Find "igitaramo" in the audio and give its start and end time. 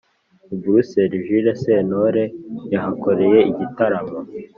3.51-4.17